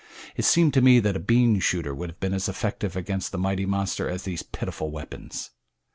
It 0.35 0.45
seemed 0.45 0.73
to 0.73 0.81
me 0.81 0.99
that 0.99 1.15
a 1.15 1.19
bean 1.19 1.59
shooter 1.59 1.93
would 1.93 2.09
have 2.09 2.19
been 2.19 2.33
as 2.33 2.49
effective 2.49 2.95
against 2.95 3.31
the 3.31 3.37
mighty 3.37 3.67
monster 3.67 4.09
as 4.09 4.23
these 4.23 4.41
pitiful 4.41 4.89
weapons. 4.89 5.51